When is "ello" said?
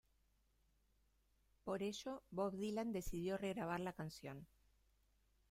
1.83-2.23